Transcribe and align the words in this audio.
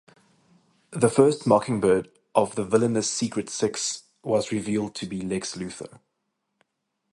The 0.89 1.11
first 1.11 1.45
Mockingbird 1.45 2.09
of 2.33 2.55
the 2.55 2.63
villainous 2.63 3.07
Secret 3.07 3.51
Six 3.51 4.05
was 4.23 4.51
revealed 4.51 4.95
to 4.95 5.05
be 5.05 5.21
Lex 5.21 5.53
Luthor. 5.53 5.99